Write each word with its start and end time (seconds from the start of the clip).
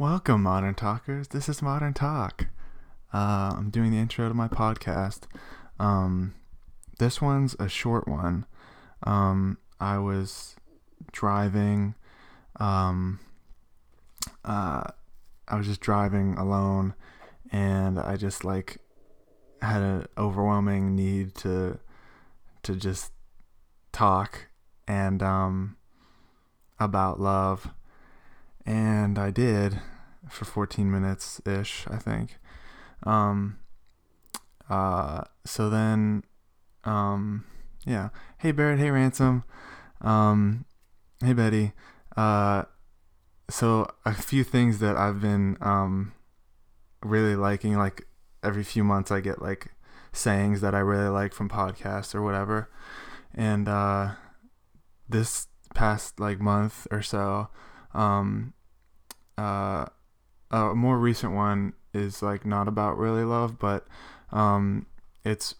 Welcome, 0.00 0.44
Modern 0.44 0.76
Talkers. 0.76 1.26
This 1.26 1.48
is 1.48 1.60
Modern 1.60 1.92
Talk. 1.92 2.46
Uh, 3.12 3.52
I'm 3.56 3.68
doing 3.68 3.90
the 3.90 3.98
intro 3.98 4.28
to 4.28 4.34
my 4.34 4.46
podcast. 4.46 5.22
Um, 5.80 6.36
this 7.00 7.20
one's 7.20 7.56
a 7.58 7.68
short 7.68 8.06
one. 8.06 8.46
Um, 9.02 9.58
I 9.80 9.98
was 9.98 10.54
driving. 11.10 11.96
Um, 12.60 13.18
uh, 14.44 14.84
I 15.48 15.56
was 15.56 15.66
just 15.66 15.80
driving 15.80 16.34
alone, 16.34 16.94
and 17.50 17.98
I 17.98 18.14
just 18.14 18.44
like 18.44 18.78
had 19.60 19.82
an 19.82 20.06
overwhelming 20.16 20.94
need 20.94 21.34
to 21.38 21.80
to 22.62 22.76
just 22.76 23.10
talk 23.90 24.46
and 24.86 25.24
um 25.24 25.76
about 26.78 27.18
love 27.18 27.70
and 28.68 29.18
I 29.18 29.30
did 29.30 29.80
for 30.28 30.44
14 30.44 30.90
minutes 30.90 31.40
ish, 31.46 31.86
I 31.90 31.96
think. 31.96 32.36
Um, 33.02 33.58
uh, 34.68 35.22
so 35.46 35.70
then, 35.70 36.22
um, 36.84 37.46
yeah. 37.86 38.10
Hey 38.36 38.52
Barrett, 38.52 38.78
hey 38.78 38.90
Ransom, 38.90 39.44
um, 40.02 40.66
hey 41.24 41.32
Betty. 41.32 41.72
Uh, 42.14 42.64
so 43.48 43.90
a 44.04 44.12
few 44.12 44.44
things 44.44 44.80
that 44.80 44.96
I've 44.98 45.22
been 45.22 45.56
um 45.62 46.12
really 47.02 47.36
liking, 47.36 47.78
like 47.78 48.06
every 48.42 48.64
few 48.64 48.84
months 48.84 49.10
I 49.10 49.20
get 49.20 49.40
like 49.40 49.68
sayings 50.12 50.60
that 50.60 50.74
I 50.74 50.80
really 50.80 51.08
like 51.08 51.32
from 51.32 51.48
podcasts 51.48 52.14
or 52.14 52.20
whatever, 52.20 52.68
and 53.34 53.66
uh, 53.66 54.10
this 55.08 55.46
past 55.74 56.20
like 56.20 56.38
month 56.38 56.86
or 56.90 57.00
so, 57.00 57.48
um, 57.94 58.52
uh, 59.38 59.86
a 60.50 60.74
more 60.74 60.98
recent 60.98 61.32
one 61.32 61.74
is 61.94 62.22
like 62.22 62.44
not 62.44 62.68
about 62.68 62.98
really 62.98 63.24
love, 63.24 63.58
but 63.58 63.86
um, 64.32 64.86
it's 65.24 65.54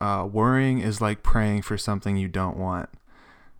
uh, 0.00 0.28
worrying 0.30 0.80
is 0.80 1.00
like 1.00 1.22
praying 1.22 1.62
for 1.62 1.78
something 1.78 2.16
you 2.16 2.28
don't 2.28 2.56
want. 2.56 2.88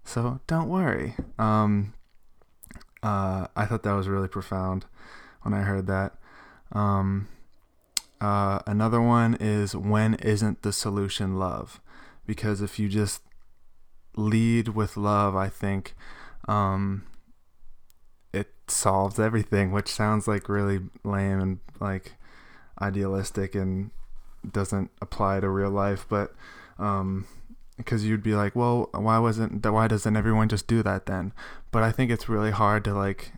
So 0.04 0.40
don't 0.46 0.68
worry. 0.68 1.14
Um, 1.38 1.94
uh, 3.02 3.46
I 3.54 3.66
thought 3.66 3.82
that 3.84 3.92
was 3.92 4.08
really 4.08 4.28
profound 4.28 4.86
when 5.42 5.54
I 5.54 5.60
heard 5.60 5.86
that. 5.86 6.14
Um, 6.72 7.28
uh, 8.20 8.60
another 8.66 9.00
one 9.00 9.36
is 9.40 9.74
when 9.74 10.14
isn't 10.14 10.62
the 10.62 10.72
solution 10.72 11.38
love? 11.38 11.80
Because 12.26 12.60
if 12.60 12.78
you 12.78 12.88
just 12.88 13.22
lead 14.16 14.68
with 14.68 14.96
love, 14.96 15.36
I 15.36 15.48
think 15.48 15.94
um, 16.48 17.04
solves 18.70 19.18
everything, 19.18 19.72
which 19.72 19.88
sounds 19.88 20.26
like 20.28 20.48
really 20.48 20.80
lame 21.04 21.40
and 21.40 21.58
like 21.80 22.14
idealistic 22.80 23.54
and 23.54 23.90
doesn't 24.50 24.90
apply 25.00 25.40
to 25.40 25.48
real 25.48 25.70
life. 25.70 26.06
But 26.08 26.34
um, 26.78 27.26
because 27.76 28.04
you'd 28.04 28.22
be 28.22 28.34
like, 28.34 28.54
well, 28.54 28.90
why 28.92 29.18
wasn't 29.18 29.62
that 29.62 29.72
why 29.72 29.88
doesn't 29.88 30.16
everyone 30.16 30.48
just 30.48 30.66
do 30.66 30.82
that 30.82 31.06
then? 31.06 31.32
But 31.70 31.82
I 31.82 31.92
think 31.92 32.10
it's 32.10 32.28
really 32.28 32.50
hard 32.50 32.84
to 32.84 32.94
like 32.94 33.32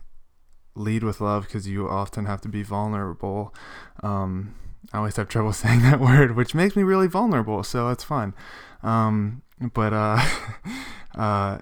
lead 0.75 1.03
with 1.03 1.21
love 1.21 1.43
because 1.43 1.67
you 1.67 1.87
often 1.87 2.25
have 2.25 2.41
to 2.41 2.49
be 2.49 2.63
vulnerable. 2.63 3.53
Um, 4.01 4.55
I 4.91 4.97
always 4.97 5.15
have 5.15 5.29
trouble 5.29 5.53
saying 5.53 5.81
that 5.83 5.99
word, 5.99 6.35
which 6.35 6.55
makes 6.55 6.75
me 6.75 6.83
really 6.83 7.07
vulnerable. 7.07 7.63
So 7.63 7.89
it's 7.89 8.03
fun. 8.03 8.33
Um, 8.81 9.41
but 9.73 9.93
uh, 9.93 10.21
uh, 11.15 11.59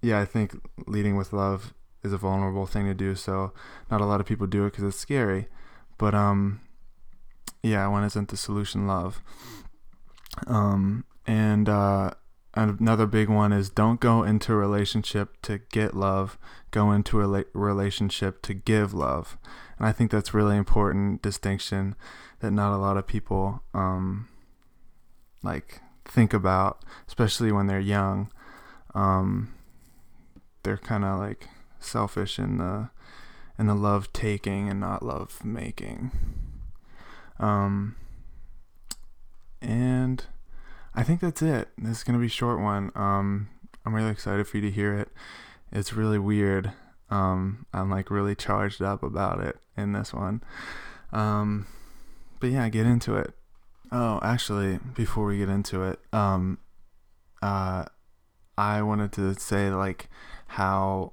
yeah, 0.00 0.20
I 0.20 0.24
think 0.24 0.54
leading 0.86 1.16
with 1.16 1.32
love 1.32 1.74
is 2.02 2.12
a 2.12 2.18
vulnerable 2.18 2.66
thing 2.66 2.86
to 2.86 2.94
do. 2.94 3.14
So 3.14 3.52
not 3.90 4.00
a 4.00 4.06
lot 4.06 4.20
of 4.20 4.26
people 4.26 4.46
do 4.46 4.64
it 4.64 4.72
because 4.72 4.84
it's 4.84 4.98
scary. 4.98 5.48
But 5.98 6.14
um, 6.14 6.60
yeah, 7.62 7.86
when 7.88 8.04
isn't 8.04 8.28
the 8.28 8.36
solution 8.36 8.86
love? 8.86 9.22
Um, 10.46 11.04
and 11.26 11.68
uh, 11.68 12.12
another 12.54 13.06
big 13.06 13.28
one 13.28 13.52
is 13.52 13.70
don't 13.70 14.00
go 14.00 14.22
into 14.22 14.52
a 14.52 14.56
relationship 14.56 15.40
to 15.42 15.58
get 15.70 15.94
love. 15.94 16.38
Go 16.70 16.90
into 16.90 17.20
a 17.20 17.44
relationship 17.52 18.42
to 18.42 18.54
give 18.54 18.94
love. 18.94 19.38
And 19.78 19.86
I 19.86 19.92
think 19.92 20.10
that's 20.10 20.34
really 20.34 20.56
important 20.56 21.22
distinction 21.22 21.94
that 22.40 22.50
not 22.50 22.74
a 22.74 22.78
lot 22.78 22.96
of 22.96 23.06
people 23.06 23.62
um, 23.74 24.28
like 25.42 25.80
think 26.04 26.34
about, 26.34 26.84
especially 27.06 27.52
when 27.52 27.66
they're 27.66 27.80
young. 27.80 28.30
Um, 28.94 29.54
they're 30.62 30.78
kind 30.78 31.04
of 31.04 31.18
like 31.18 31.48
selfish 31.84 32.38
in 32.38 32.58
the 32.58 32.90
in 33.58 33.66
the 33.66 33.74
love 33.74 34.12
taking 34.12 34.68
and 34.68 34.80
not 34.80 35.04
love 35.04 35.44
making. 35.44 36.10
Um, 37.38 37.96
and 39.60 40.24
I 40.94 41.02
think 41.02 41.20
that's 41.20 41.42
it. 41.42 41.68
This 41.76 41.98
is 41.98 42.04
gonna 42.04 42.18
be 42.18 42.26
a 42.26 42.30
short 42.30 42.60
one. 42.60 42.90
Um, 42.94 43.48
I'm 43.84 43.94
really 43.94 44.10
excited 44.10 44.46
for 44.46 44.58
you 44.58 44.62
to 44.62 44.70
hear 44.70 44.94
it. 44.94 45.08
It's 45.70 45.92
really 45.92 46.18
weird. 46.18 46.72
Um, 47.10 47.66
I'm 47.72 47.90
like 47.90 48.10
really 48.10 48.34
charged 48.34 48.80
up 48.82 49.02
about 49.02 49.40
it 49.40 49.58
in 49.76 49.92
this 49.92 50.14
one. 50.14 50.42
Um, 51.12 51.66
but 52.40 52.50
yeah, 52.50 52.68
get 52.68 52.86
into 52.86 53.16
it. 53.16 53.32
Oh, 53.90 54.18
actually, 54.22 54.78
before 54.94 55.26
we 55.26 55.38
get 55.38 55.50
into 55.50 55.82
it, 55.82 55.98
um, 56.12 56.58
uh, 57.42 57.84
I 58.56 58.82
wanted 58.82 59.12
to 59.12 59.34
say 59.34 59.70
like 59.70 60.08
how 60.46 61.12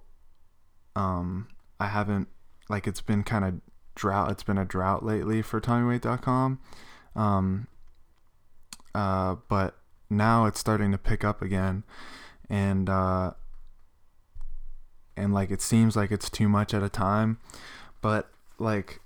um, 0.95 1.47
I 1.79 1.87
haven't 1.87 2.27
like 2.69 2.87
it's 2.87 3.01
been 3.01 3.23
kind 3.23 3.45
of 3.45 3.61
drought. 3.95 4.31
It's 4.31 4.43
been 4.43 4.57
a 4.57 4.65
drought 4.65 5.03
lately 5.03 5.41
for 5.41 5.59
TommyWeight.com. 5.59 6.59
Um, 7.15 7.67
uh, 8.95 9.35
but 9.47 9.75
now 10.09 10.45
it's 10.45 10.59
starting 10.59 10.91
to 10.91 10.97
pick 10.97 11.23
up 11.23 11.41
again, 11.41 11.83
and 12.49 12.89
uh, 12.89 13.31
and 15.15 15.33
like 15.33 15.51
it 15.51 15.61
seems 15.61 15.95
like 15.95 16.11
it's 16.11 16.29
too 16.29 16.49
much 16.49 16.73
at 16.73 16.83
a 16.83 16.89
time, 16.89 17.39
but 18.01 18.29
like 18.57 19.01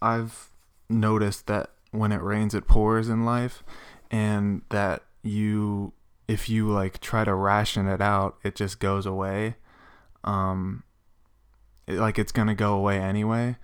I've 0.00 0.50
noticed 0.88 1.46
that 1.46 1.70
when 1.90 2.12
it 2.12 2.22
rains, 2.22 2.54
it 2.54 2.66
pours 2.66 3.08
in 3.08 3.24
life, 3.24 3.62
and 4.10 4.62
that 4.70 5.02
you 5.22 5.92
if 6.28 6.48
you 6.48 6.70
like 6.70 7.00
try 7.00 7.24
to 7.24 7.34
ration 7.34 7.86
it 7.86 8.00
out, 8.00 8.38
it 8.42 8.54
just 8.54 8.80
goes 8.80 9.04
away. 9.04 9.56
Um, 10.24 10.84
like 11.86 12.18
it's 12.18 12.32
gonna 12.32 12.54
go 12.54 12.74
away 12.74 12.98
anyway. 12.98 13.56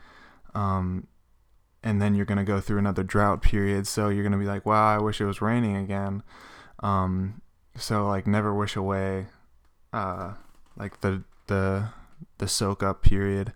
Um, 0.54 1.06
and 1.82 2.02
then 2.02 2.14
you're 2.14 2.26
gonna 2.26 2.44
go 2.44 2.60
through 2.60 2.78
another 2.78 3.02
drought 3.02 3.42
period. 3.42 3.86
So 3.86 4.08
you're 4.08 4.24
gonna 4.24 4.38
be 4.38 4.46
like, 4.46 4.66
wow, 4.66 4.96
I 4.96 5.00
wish 5.00 5.20
it 5.20 5.26
was 5.26 5.40
raining 5.40 5.76
again. 5.76 6.22
Um, 6.80 7.42
so 7.76 8.06
like 8.06 8.26
never 8.26 8.54
wish 8.54 8.76
away, 8.76 9.26
uh, 9.92 10.34
like 10.76 11.00
the 11.00 11.22
the 11.46 11.88
the 12.38 12.48
soak 12.48 12.82
up 12.82 13.02
period. 13.02 13.52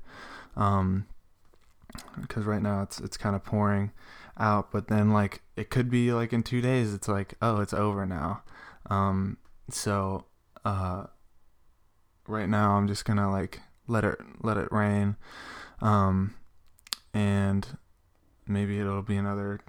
Um, 0.56 1.06
because 2.20 2.44
right 2.44 2.62
now 2.62 2.82
it's 2.82 3.00
it's 3.00 3.16
kind 3.16 3.36
of 3.36 3.44
pouring 3.44 3.92
out, 4.38 4.70
but 4.72 4.88
then 4.88 5.10
like 5.10 5.42
it 5.56 5.70
could 5.70 5.90
be 5.90 6.12
like 6.12 6.32
in 6.32 6.42
two 6.42 6.60
days, 6.60 6.94
it's 6.94 7.08
like 7.08 7.34
oh, 7.42 7.60
it's 7.60 7.74
over 7.74 8.06
now. 8.06 8.42
Um, 8.88 9.38
so 9.70 10.26
uh, 10.64 11.04
right 12.26 12.48
now 12.48 12.72
I'm 12.72 12.88
just 12.88 13.04
gonna 13.04 13.30
like 13.30 13.60
let 13.92 14.04
it 14.04 14.18
let 14.42 14.56
it 14.56 14.72
rain, 14.72 15.16
um, 15.80 16.34
and 17.12 17.78
maybe 18.46 18.80
it'll 18.80 19.02
be 19.02 19.16
another 19.16 19.60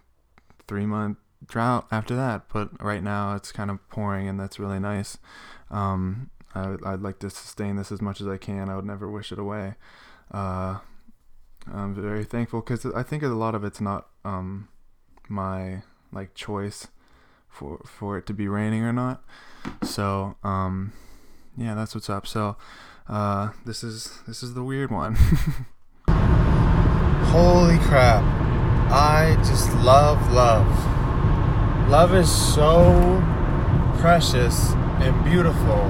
three 0.67 0.85
month 0.85 1.17
drought 1.45 1.87
after 1.91 2.15
that. 2.15 2.43
But 2.51 2.81
right 2.81 3.03
now 3.03 3.35
it's 3.35 3.51
kind 3.51 3.69
of 3.69 3.87
pouring, 3.89 4.27
and 4.27 4.39
that's 4.39 4.57
really 4.57 4.79
nice. 4.79 5.17
Um, 5.69 6.29
I, 6.55 6.75
I'd 6.85 7.01
like 7.01 7.19
to 7.19 7.29
sustain 7.29 7.75
this 7.75 7.91
as 7.91 8.01
much 8.01 8.21
as 8.21 8.27
I 8.27 8.37
can. 8.37 8.69
I 8.69 8.75
would 8.75 8.85
never 8.85 9.09
wish 9.09 9.31
it 9.31 9.39
away. 9.39 9.75
Uh, 10.31 10.79
I'm 11.71 11.93
very 11.93 12.23
thankful 12.23 12.61
because 12.61 12.85
I 12.85 13.03
think 13.03 13.23
a 13.23 13.27
lot 13.27 13.55
of 13.55 13.63
it's 13.63 13.81
not 13.81 14.07
um, 14.25 14.69
my 15.29 15.83
like 16.11 16.33
choice 16.33 16.87
for 17.49 17.81
for 17.85 18.17
it 18.17 18.25
to 18.27 18.33
be 18.33 18.47
raining 18.47 18.83
or 18.83 18.93
not. 18.93 19.23
So 19.83 20.35
um, 20.43 20.93
yeah, 21.57 21.75
that's 21.75 21.95
what's 21.95 22.09
up. 22.09 22.27
So 22.27 22.57
uh, 23.07 23.49
this 23.65 23.83
is 23.83 24.19
this 24.27 24.43
is 24.43 24.53
the 24.53 24.63
weird 24.63 24.91
one. 24.91 25.15
Holy 26.07 27.77
crap! 27.79 28.23
I 28.91 29.35
just 29.39 29.73
love 29.77 30.31
love. 30.31 30.67
Love 31.89 32.13
is 32.15 32.31
so 32.31 33.21
precious 33.99 34.71
and 35.01 35.23
beautiful. 35.25 35.81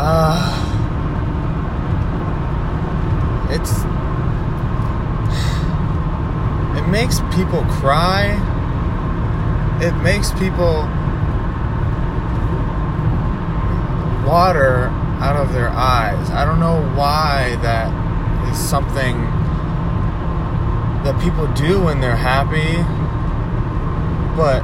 Ah, 0.00 0.68
uh, 3.48 3.54
it's 3.54 3.72
it 6.78 6.86
makes 6.90 7.20
people 7.34 7.64
cry. 7.80 8.36
It 9.80 9.94
makes 10.02 10.32
people 10.32 10.86
water 14.28 14.88
out 15.20 15.36
of 15.36 15.54
their 15.54 15.70
eyes. 15.70 16.28
I 16.30 16.44
don't 16.44 16.60
know 16.60 16.82
why 16.94 17.56
that 17.62 17.88
is 18.50 18.58
something 18.58 19.16
that 21.02 21.18
people 21.22 21.46
do 21.54 21.82
when 21.84 22.00
they're 22.00 22.14
happy, 22.14 22.76
but 24.36 24.62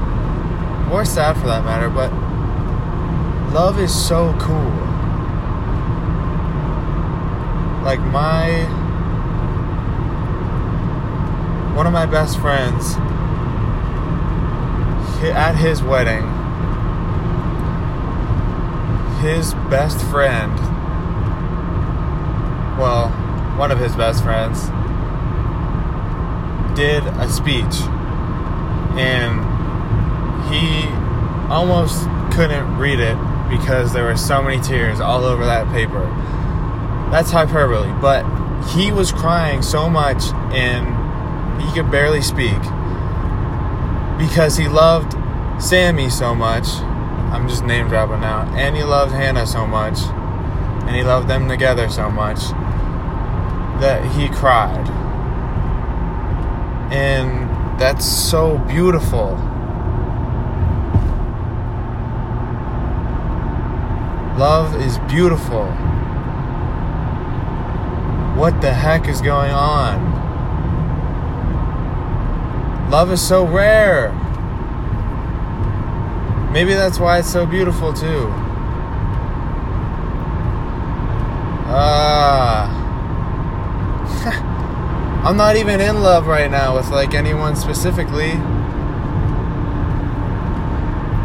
or 0.93 1.05
sad 1.07 1.37
for 1.39 1.47
that 1.47 1.65
matter. 1.65 1.89
But 1.89 2.13
love 3.55 3.79
is 3.79 3.93
so 3.93 4.37
cool. 4.39 4.71
Like 7.83 8.01
my 8.01 8.65
one 11.75 11.87
of 11.87 11.93
my 11.93 12.07
best 12.07 12.39
friends 12.39 12.95
at 15.25 15.55
his 15.55 15.83
wedding 15.83 16.34
his 19.25 19.55
best 19.71 19.99
friend 20.07 20.55
well 22.79 23.09
one 23.57 23.71
of 23.71 23.79
his 23.79 23.97
best 23.97 24.23
friends 24.23 24.65
did 26.77 27.03
a 27.05 27.29
speech 27.29 27.81
and 28.99 29.41
he 30.53 30.85
almost 31.51 32.07
couldn't 32.35 32.77
read 32.77 33.01
it 33.01 33.17
because 33.49 33.93
there 33.95 34.05
were 34.05 34.17
so 34.17 34.43
many 34.43 34.61
tears 34.63 35.01
all 35.01 35.25
over 35.25 35.47
that 35.47 35.67
paper 35.73 36.05
that's 37.11 37.31
hyperbole 37.31 37.91
but 38.01 38.25
he 38.75 38.93
was 38.93 39.11
crying 39.11 39.63
so 39.63 39.89
much 39.89 40.23
and 40.53 41.63
he 41.63 41.73
could 41.73 41.91
barely 41.91 42.21
speak 42.21 42.61
because 44.19 44.57
he 44.57 44.69
loved 44.69 45.17
Sammy 45.63 46.11
so 46.11 46.35
much. 46.35 46.67
I'm 47.35 47.49
just 47.49 47.65
name 47.65 47.89
dropping 47.89 48.21
now. 48.21 48.43
And 48.55 48.77
he 48.77 48.85
loved 48.85 49.13
Hannah 49.13 49.45
so 49.45 49.67
much. 49.67 49.99
And 50.87 50.95
he 50.95 51.03
loved 51.03 51.29
them 51.29 51.49
together 51.49 51.89
so 51.89 52.09
much 52.09 52.39
that 53.81 54.05
he 54.15 54.29
cried. 54.29 54.89
And 56.93 57.51
that's 57.81 58.07
so 58.07 58.59
beautiful. 58.69 59.33
Love 64.39 64.81
is 64.81 64.99
beautiful. 65.11 65.67
What 68.37 68.61
the 68.61 68.73
heck 68.73 69.09
is 69.09 69.21
going 69.21 69.51
on? 69.51 70.23
Love 72.91 73.11
is 73.11 73.21
so 73.21 73.45
rare. 73.45 74.13
Maybe 76.55 76.73
that's 76.73 77.01
why 77.01 77.19
it's 77.19 77.29
so 77.29 77.45
beautiful 77.45 77.93
too. 77.93 78.29
Ah. 81.67 82.71
I'm 85.27 85.37
not 85.37 85.57
even 85.57 85.81
in 85.81 86.01
love 86.01 86.29
right 86.29 86.49
now 86.49 86.77
with 86.77 86.91
like 86.91 87.13
anyone 87.13 87.57
specifically. 87.57 88.35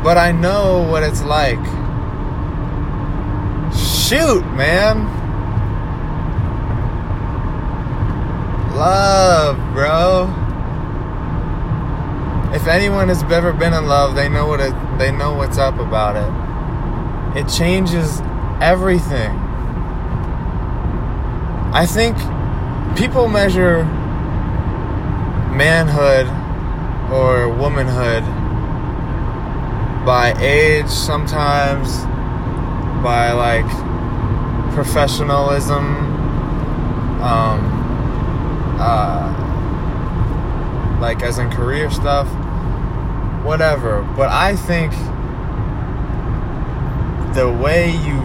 But 0.03 0.17
I 0.17 0.31
know 0.31 0.81
what 0.89 1.03
it's 1.03 1.21
like. 1.21 1.63
Shoot, 3.71 4.43
man. 4.55 5.05
Love, 8.75 9.57
bro 9.75 10.48
if 12.53 12.67
anyone 12.67 13.09
has 13.09 13.23
ever 13.23 13.53
been 13.53 13.73
in 13.73 13.85
love, 13.85 14.15
they 14.15 14.27
know 14.27 14.47
what 14.47 14.59
it, 14.59 14.73
they 14.97 15.11
know 15.11 15.33
what's 15.33 15.57
up 15.57 15.77
about 15.77 16.15
it. 16.15 17.39
It 17.39 17.47
changes 17.47 18.21
everything. 18.61 19.29
I 21.71 21.85
think 21.85 22.17
people 22.97 23.27
measure 23.27 23.83
manhood 25.53 26.27
or 27.11 27.49
womanhood 27.49 28.23
by 30.05 30.33
age 30.39 30.89
sometimes 30.89 31.99
by 33.03 33.31
like 33.31 33.65
professionalism 34.73 35.95
um 37.21 37.59
uh 38.79 39.48
like 40.99 41.21
as 41.21 41.37
in 41.37 41.49
career 41.49 41.89
stuff, 41.89 42.27
whatever. 43.43 44.01
But 44.15 44.29
I 44.29 44.55
think 44.55 44.91
the 47.33 47.49
way 47.51 47.91
you 47.91 48.19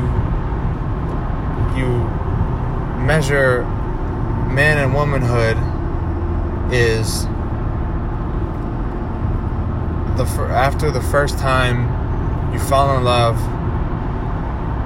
you 1.77 1.89
measure 3.05 3.65
man 4.51 4.79
and 4.79 4.95
womanhood 4.95 5.57
is 6.73 7.25
the 10.17 10.25
after 10.51 10.91
the 10.91 11.03
first 11.03 11.39
time 11.39 12.53
you 12.53 12.59
fall 12.59 12.97
in 12.97 13.05
love 13.05 13.37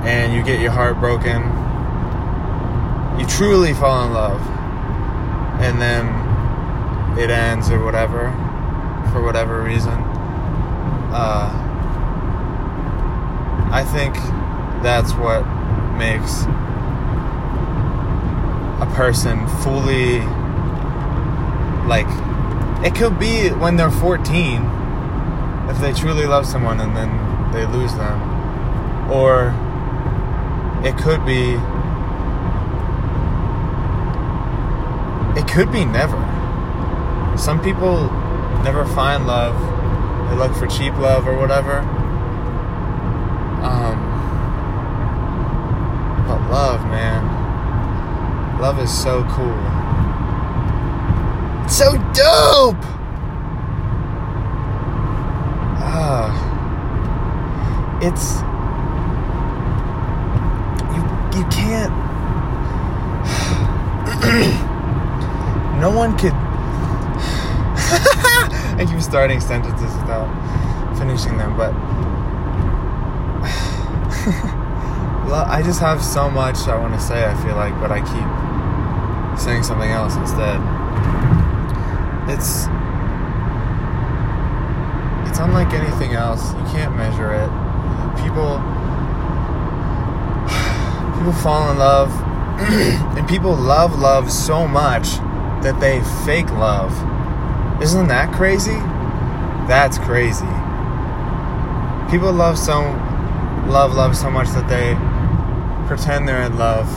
and 0.04 0.32
you 0.32 0.42
get 0.42 0.60
your 0.60 0.70
heart 0.70 0.98
broken 0.98 1.42
you 3.20 3.26
truly 3.26 3.74
fall 3.74 4.06
in 4.06 4.12
love 4.12 4.40
and 5.60 5.80
then 5.80 6.06
it 7.18 7.30
ends 7.30 7.70
or 7.70 7.84
whatever 7.84 8.30
for 9.12 9.22
whatever 9.22 9.62
reason. 9.62 9.92
Uh, 11.10 11.64
i 13.70 13.84
think 13.84 14.14
that's 14.82 15.12
what 15.12 15.42
makes 15.98 16.44
a 18.80 18.94
person 18.94 19.46
fully 19.62 20.20
like 21.86 22.06
it 22.84 22.94
could 22.94 23.18
be 23.18 23.48
when 23.48 23.76
they're 23.76 23.90
14 23.90 24.62
if 25.68 25.78
they 25.80 25.92
truly 25.92 26.26
love 26.26 26.46
someone 26.46 26.80
and 26.80 26.96
then 26.96 27.52
they 27.52 27.66
lose 27.66 27.94
them. 27.94 29.10
Or 29.10 29.54
it 30.84 30.96
could 30.96 31.24
be 31.26 31.54
it 35.38 35.48
could 35.48 35.72
be 35.72 35.84
never 35.84 36.16
some 37.38 37.62
people 37.62 38.10
never 38.64 38.84
find 38.84 39.26
love. 39.26 39.56
They 40.28 40.36
look 40.36 40.54
for 40.56 40.66
cheap 40.66 40.92
love 40.98 41.26
or 41.26 41.38
whatever. 41.38 41.78
Um 43.62 44.08
but 46.26 46.40
love 46.50 46.84
man. 46.86 47.38
Love 48.60 48.80
is 48.80 48.92
so 48.92 49.22
cool. 49.30 49.54
It's 51.64 51.76
so 51.76 51.92
dope! 52.12 52.84
Ah. 55.80 56.34
It's 58.02 58.40
you 60.92 61.02
you 61.38 61.46
can't 61.50 61.92
no 65.80 65.90
one 65.90 66.16
could 66.18 66.34
I 68.78 68.86
keep 68.88 69.00
starting 69.00 69.40
sentences 69.40 69.96
without 69.96 70.28
finishing 70.98 71.38
them, 71.38 71.56
but 71.56 71.72
I 75.48 75.62
just 75.64 75.80
have 75.80 76.02
so 76.02 76.28
much 76.28 76.68
I 76.68 76.78
want 76.78 76.92
to 76.94 77.00
say. 77.00 77.24
I 77.24 77.34
feel 77.42 77.56
like, 77.56 77.72
but 77.80 77.90
I 77.90 78.00
keep 78.00 79.40
saying 79.40 79.62
something 79.62 79.90
else 79.90 80.16
instead. 80.16 80.60
It's 82.28 82.66
it's 85.28 85.38
unlike 85.38 85.72
anything 85.72 86.12
else. 86.12 86.52
You 86.52 86.64
can't 86.64 86.94
measure 86.94 87.32
it. 87.32 87.48
People 88.22 88.60
people 91.16 91.32
fall 91.32 91.70
in 91.70 91.78
love, 91.78 92.10
and 93.16 93.26
people 93.26 93.56
love 93.56 93.98
love 93.98 94.30
so 94.30 94.68
much 94.68 95.16
that 95.62 95.80
they 95.80 96.02
fake 96.26 96.50
love. 96.50 96.92
Isn't 97.82 98.08
that 98.08 98.34
crazy? 98.34 98.78
That's 99.68 99.98
crazy. 99.98 100.46
People 102.10 102.32
love 102.32 102.58
so 102.58 102.80
love 103.68 103.94
love 103.94 104.16
so 104.16 104.30
much 104.30 104.48
that 104.48 104.66
they 104.68 104.96
pretend 105.86 106.26
they're 106.26 106.42
in 106.42 106.56
love 106.56 106.88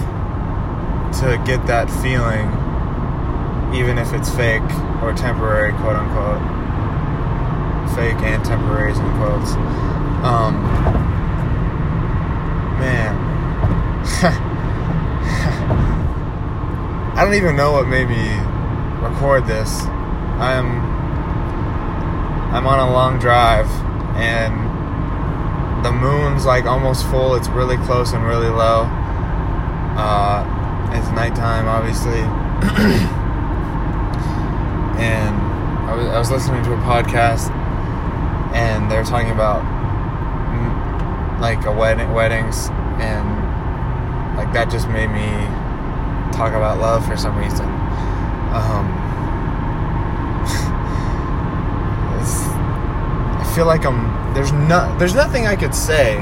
to 1.20 1.38
get 1.46 1.68
that 1.68 1.90
feeling 2.02 2.48
even 3.76 3.98
if 3.98 4.14
it's 4.14 4.30
fake 4.30 4.64
or 5.04 5.14
temporary 5.14 5.74
quote 5.74 5.98
unquote 5.98 6.40
fake 7.96 8.16
and 8.24 8.44
temporary 8.46 8.92
in 8.92 8.98
quotes 9.18 9.52
um 10.24 10.56
man 12.80 13.14
I 17.18 17.26
don't 17.26 17.36
even 17.36 17.58
know 17.58 17.74
what 17.74 17.88
made 17.88 18.08
me 18.08 18.40
record 19.02 19.46
this 19.46 19.82
I'm 20.42 20.82
I'm 22.54 22.68
on 22.68 22.80
a 22.80 22.92
long 22.92 23.20
drive 23.20 23.68
and 24.18 25.86
the 25.86 25.92
moon's 25.92 26.46
like 26.46 26.66
almost 26.66 27.06
full. 27.08 27.36
It's 27.36 27.48
really 27.50 27.78
close 27.78 28.14
and 28.14 28.26
really 28.26 28.50
low. 28.50 28.88
Uh, 29.98 30.44
it's 30.94 31.08
nighttime, 31.12 31.68
obviously. 31.68 32.20
and 35.02 35.36
I 35.90 35.96
was, 35.96 36.08
I 36.08 36.20
was 36.20 36.32
listening 36.32 36.64
to 36.66 36.74
a 36.74 36.78
podcast, 36.78 37.50
and 38.54 38.92
they 38.92 38.98
were 38.98 39.04
talking 39.04 39.32
about 39.32 39.64
like 41.42 41.66
a 41.66 41.72
wedding, 41.72 42.14
weddings, 42.14 42.70
and 43.02 44.38
like 44.38 44.54
that 44.54 44.70
just 44.70 44.88
made 44.88 45.10
me 45.10 45.28
talk 46.32 46.54
about 46.54 46.80
love 46.80 47.06
for 47.06 47.18
some 47.18 47.36
reason. 47.36 47.66
Um, 48.54 48.86
it's, 52.22 52.46
I 53.41 53.41
feel 53.54 53.66
like 53.66 53.86
I'm 53.86 54.34
there's 54.34 54.52
no 54.52 54.96
there's 54.98 55.16
nothing 55.16 55.46
I 55.46 55.56
could 55.56 55.76
say 55.76 56.16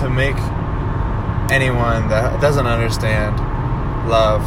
to 0.00 0.10
make 0.10 0.36
anyone 1.50 2.08
that 2.08 2.40
doesn't 2.40 2.66
understand 2.66 3.36
love. 4.08 4.42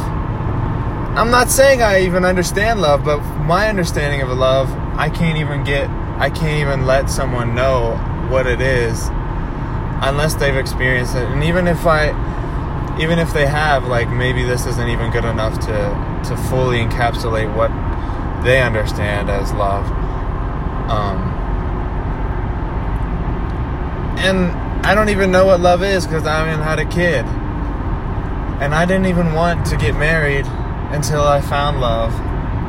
I'm 1.16 1.30
not 1.30 1.48
saying 1.48 1.82
I 1.82 2.02
even 2.02 2.24
understand 2.24 2.80
love, 2.80 3.04
but 3.04 3.20
my 3.40 3.68
understanding 3.68 4.20
of 4.20 4.28
love, 4.36 4.70
I 4.98 5.08
can't 5.08 5.38
even 5.38 5.64
get 5.64 5.88
I 6.18 6.28
can't 6.28 6.60
even 6.60 6.86
let 6.86 7.08
someone 7.08 7.54
know 7.54 7.96
what 8.28 8.46
it 8.46 8.60
is 8.60 9.08
unless 10.02 10.34
they've 10.34 10.56
experienced 10.56 11.14
it. 11.14 11.24
And 11.24 11.44
even 11.44 11.66
if 11.66 11.86
I 11.86 12.10
even 13.00 13.18
if 13.18 13.32
they 13.32 13.46
have, 13.46 13.86
like 13.86 14.08
maybe 14.10 14.42
this 14.42 14.66
isn't 14.66 14.88
even 14.88 15.10
good 15.10 15.24
enough 15.24 15.58
to 15.60 16.22
to 16.28 16.36
fully 16.48 16.78
encapsulate 16.78 17.54
what 17.54 17.70
they 18.44 18.60
understand 18.60 19.30
as 19.30 19.52
love. 19.52 19.86
Um 20.90 21.29
and 24.20 24.50
I 24.86 24.94
don't 24.94 25.08
even 25.08 25.30
know 25.30 25.46
what 25.46 25.60
love 25.60 25.82
is 25.82 26.06
because 26.06 26.26
I 26.26 26.44
haven't 26.44 26.62
had 26.62 26.78
a 26.78 26.84
kid. 26.84 27.24
And 28.60 28.74
I 28.74 28.84
didn't 28.84 29.06
even 29.06 29.32
want 29.32 29.66
to 29.66 29.76
get 29.76 29.96
married 29.96 30.44
until 30.92 31.22
I 31.22 31.40
found 31.40 31.80
love 31.80 32.12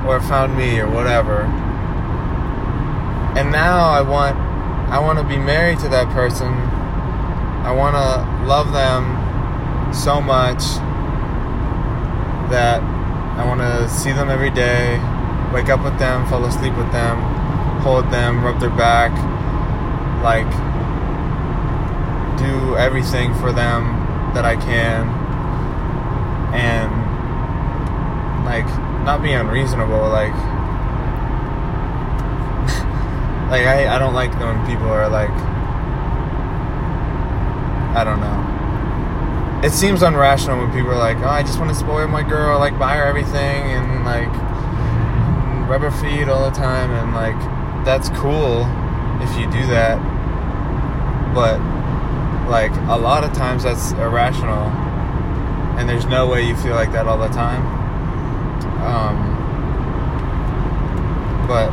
or 0.06 0.22
found 0.22 0.58
me 0.58 0.80
or 0.80 0.90
whatever. 0.90 1.42
And 3.38 3.52
now 3.52 3.90
I 3.90 4.02
want 4.02 4.38
I 4.92 5.00
want 5.00 5.20
to 5.20 5.26
be 5.26 5.38
married 5.38 5.80
to 5.80 5.90
that 5.90 6.08
person. 6.14 6.48
I 6.48 7.72
want 7.72 7.96
to 7.96 8.48
love 8.48 8.72
them 8.72 9.94
so 9.94 10.22
much 10.22 10.64
that 12.52 12.82
I 13.40 13.46
want 13.46 13.62
to 13.62 13.90
see 13.90 14.12
them 14.12 14.30
every 14.30 14.52
day, 14.52 15.00
wake 15.54 15.70
up 15.70 15.84
with 15.84 15.98
them, 15.98 16.28
fall 16.28 16.44
asleep 16.46 16.76
with 16.78 16.92
them, 16.92 17.20
hold 17.82 18.12
them, 18.12 18.44
rub 18.44 18.60
their 18.60 18.70
back, 18.70 19.12
like 20.24 20.71
do 22.42 22.76
everything 22.78 23.34
for 23.36 23.52
them 23.52 24.34
that 24.34 24.46
I 24.46 24.56
can. 24.56 25.08
And 26.54 26.92
like 28.46 28.66
not 29.06 29.22
be 29.22 29.32
unreasonable 29.32 30.10
like 30.10 30.34
like 33.52 33.66
I, 33.66 33.96
I 33.96 34.00
don't 34.00 34.14
like 34.14 34.32
when 34.40 34.66
people 34.66 34.88
are 34.88 35.10
like 35.10 35.32
I 37.94 38.06
don't 38.06 38.22
know. 38.22 39.68
It 39.68 39.72
seems 39.74 40.00
unrational 40.00 40.62
when 40.62 40.72
people 40.72 40.92
are 40.92 40.98
like 40.98 41.18
oh 41.18 41.30
I 41.30 41.44
just 41.44 41.60
want 41.60 41.70
to 41.70 41.76
spoil 41.76 42.08
my 42.08 42.24
girl 42.24 42.60
like 42.60 42.78
buy 42.80 42.96
her 42.98 43.06
everything 43.06 43.32
and 43.34 44.06
like 44.06 44.32
rub 45.70 45.82
her 45.82 45.92
feet 45.92 46.28
all 46.28 46.50
the 46.50 46.56
time 46.56 46.92
and 46.92 47.14
like 47.14 47.40
that's 47.86 48.10
cool 48.10 48.66
if 49.22 49.40
you 49.40 49.50
do 49.52 49.66
that 49.68 49.98
but 51.34 51.60
like 52.52 52.72
a 52.90 52.98
lot 52.98 53.24
of 53.24 53.32
times 53.34 53.64
that's 53.64 53.94
irrational 53.94 54.68
and 55.80 55.88
there's 55.90 56.06
no 56.06 56.28
way 56.28 56.46
you 56.46 56.56
feel 56.58 56.76
like 56.76 56.92
that 56.92 57.08
all 57.08 57.18
the 57.18 57.30
time. 57.30 57.66
Um, 58.84 59.16
but 61.48 61.72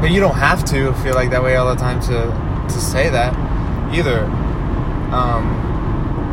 but 0.00 0.10
you 0.12 0.20
don't 0.20 0.36
have 0.36 0.64
to 0.66 0.92
feel 1.02 1.14
like 1.14 1.30
that 1.30 1.42
way 1.42 1.56
all 1.56 1.68
the 1.74 1.80
time 1.80 2.00
to 2.02 2.30
to 2.72 2.80
say 2.80 3.10
that 3.10 3.34
either. 3.92 4.24
Um, 5.12 5.60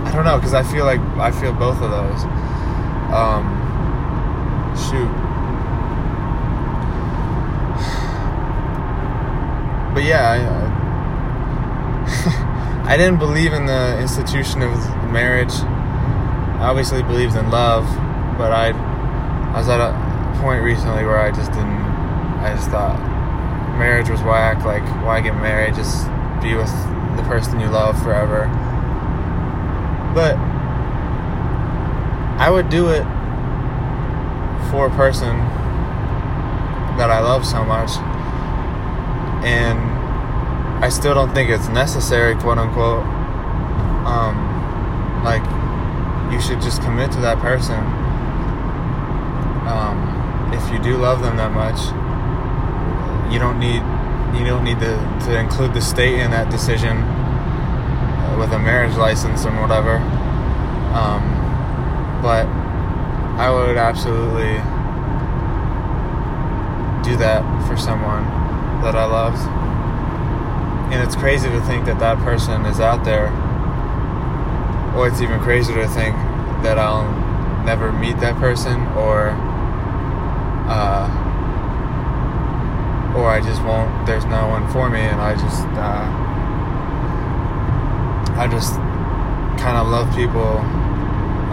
I 0.05 0.11
don't 0.13 0.25
know 0.25 0.37
because 0.37 0.53
I 0.53 0.61
feel 0.63 0.85
like 0.85 1.01
I 1.17 1.31
feel 1.31 1.51
both 1.51 1.81
of 1.81 1.89
those. 1.89 2.23
Um, 3.11 3.57
shoot. 4.77 5.09
But 9.93 10.05
yeah 10.05 10.31
I, 10.31 10.60
I 12.91 12.97
didn't 12.97 13.19
believe 13.19 13.53
in 13.53 13.67
the 13.67 13.97
institution 14.01 14.61
of 14.61 14.75
marriage. 15.13 15.53
I 15.53 16.63
obviously 16.63 17.01
believed 17.01 17.37
in 17.37 17.49
love, 17.49 17.85
but 18.37 18.51
I, 18.51 18.71
I 19.53 19.59
was 19.59 19.69
at 19.69 19.79
a 19.79 20.41
point 20.41 20.61
recently 20.61 21.05
where 21.05 21.17
I 21.17 21.31
just 21.31 21.53
didn't. 21.53 21.79
I 22.43 22.53
just 22.53 22.69
thought 22.69 22.99
marriage 23.79 24.09
was 24.09 24.21
whack. 24.23 24.65
Like, 24.65 24.83
why 25.05 25.21
get 25.21 25.35
married? 25.35 25.75
Just 25.75 26.05
be 26.41 26.53
with 26.53 26.69
the 27.15 27.23
person 27.29 27.61
you 27.61 27.67
love 27.67 27.97
forever. 28.03 28.47
But 30.13 30.35
I 32.41 32.49
would 32.49 32.67
do 32.67 32.89
it 32.89 33.03
for 34.69 34.87
a 34.87 34.95
person 34.97 35.37
that 36.97 37.09
I 37.09 37.21
love 37.21 37.45
so 37.45 37.63
much, 37.63 37.91
and 39.45 39.90
I 40.81 40.89
still 40.89 41.13
don't 41.13 41.31
think 41.33 41.51
it's 41.51 41.67
necessary, 41.67 42.33
quote 42.35 42.57
unquote. 42.57 43.05
Um, 44.05 44.33
like, 45.23 45.43
you 46.33 46.41
should 46.41 46.59
just 46.59 46.81
commit 46.81 47.11
to 47.11 47.21
that 47.21 47.37
person. 47.37 47.77
Um, 49.69 50.51
if 50.51 50.73
you 50.73 50.81
do 50.81 50.97
love 50.97 51.21
them 51.21 51.37
that 51.37 51.51
much, 51.51 51.77
you 53.31 53.37
don't 53.37 53.59
need 53.59 53.83
you 54.33 54.45
don't 54.45 54.63
need 54.63 54.79
to, 54.79 54.95
to 55.25 55.37
include 55.37 55.73
the 55.73 55.81
state 55.81 56.19
in 56.19 56.31
that 56.31 56.49
decision 56.49 56.97
uh, 56.97 58.37
with 58.39 58.51
a 58.53 58.59
marriage 58.59 58.95
license 58.95 59.45
and 59.45 59.59
whatever. 59.59 59.97
Um, 60.95 61.21
but 62.23 62.47
I 63.37 63.51
would 63.51 63.77
absolutely 63.77 64.53
do 67.03 67.17
that 67.17 67.43
for 67.67 67.77
someone 67.77 68.23
that 68.81 68.95
I 68.95 69.05
loved 69.05 69.70
and 70.91 71.01
it's 71.01 71.15
crazy 71.15 71.49
to 71.49 71.61
think 71.61 71.85
that 71.85 71.99
that 71.99 72.17
person 72.19 72.65
is 72.65 72.81
out 72.81 73.05
there. 73.05 73.27
Or 74.95 75.07
it's 75.07 75.21
even 75.21 75.39
crazier 75.39 75.75
to 75.75 75.87
think 75.87 76.15
that 76.63 76.77
I'll 76.77 77.09
never 77.63 77.93
meet 77.93 78.19
that 78.19 78.35
person 78.35 78.81
or 78.97 79.29
uh, 80.67 81.07
or 83.15 83.29
I 83.29 83.39
just 83.41 83.63
won't 83.63 84.05
there's 84.05 84.25
no 84.25 84.47
one 84.47 84.69
for 84.71 84.89
me 84.89 84.99
and 84.99 85.21
I 85.21 85.33
just 85.33 85.63
uh, 85.79 86.07
I 88.37 88.47
just 88.51 88.75
kind 89.61 89.77
of 89.77 89.87
love 89.87 90.13
people 90.15 90.57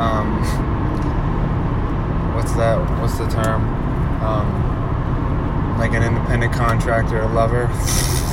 um, 0.03 0.43
what's 2.35 2.53
that 2.55 2.79
what's 3.01 3.19
the 3.19 3.29
term? 3.29 3.63
Um, 4.23 5.79
like 5.79 5.93
an 5.93 6.03
independent 6.03 6.53
contractor 6.53 7.21
a 7.21 7.33
lover 7.33 7.69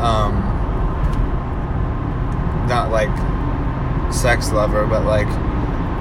um, 0.00 0.34
not 2.68 2.90
like 2.90 3.10
sex 4.12 4.50
lover, 4.50 4.86
but 4.86 5.04
like 5.04 5.28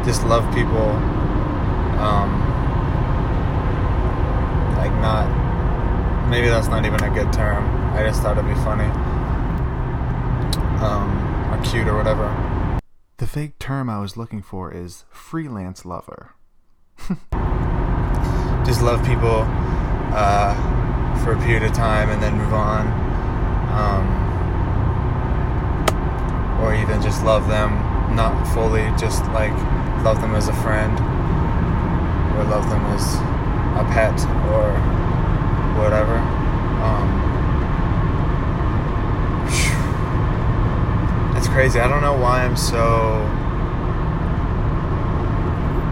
just 0.05 0.25
love 0.25 0.43
people. 0.55 0.89
Um, 1.99 2.39
like 4.77 4.93
not. 5.01 6.29
Maybe 6.29 6.47
that's 6.47 6.67
not 6.67 6.85
even 6.85 7.03
a 7.03 7.09
good 7.09 7.33
term. 7.33 7.65
I 7.93 8.03
just 8.03 8.21
thought 8.21 8.37
it'd 8.37 8.47
be 8.47 8.55
funny. 8.61 8.89
Um, 10.81 11.51
or 11.51 11.61
cute 11.63 11.87
or 11.87 11.97
whatever. 11.97 12.79
The 13.17 13.27
fake 13.27 13.59
term 13.59 13.89
I 13.89 13.99
was 13.99 14.15
looking 14.15 14.41
for 14.41 14.71
is 14.71 15.03
freelance 15.09 15.83
lover. 15.83 16.35
just 18.65 18.81
love 18.81 19.05
people 19.05 19.43
uh, 20.13 20.53
for 21.23 21.33
a 21.33 21.41
period 21.41 21.63
of 21.63 21.73
time 21.73 22.09
and 22.09 22.23
then 22.23 22.37
move 22.37 22.53
on 22.53 23.08
um, 23.79 24.03
or 26.61 26.75
even 26.75 27.01
just 27.01 27.23
love 27.23 27.47
them 27.47 27.71
not 28.15 28.33
fully, 28.53 28.83
just 28.99 29.23
like 29.31 29.53
love 30.03 30.19
them 30.21 30.35
as 30.35 30.47
a 30.47 30.53
friend, 30.61 30.93
or 32.35 32.43
love 32.51 32.69
them 32.69 32.83
as 32.95 33.15
a 33.79 33.85
pet, 33.93 34.19
or 34.51 34.73
whatever. 35.79 36.17
Um, 36.83 37.07
it's 41.37 41.47
crazy. 41.47 41.79
I 41.79 41.87
don't 41.87 42.01
know 42.01 42.17
why 42.17 42.43
I'm 42.43 42.57
so 42.57 43.25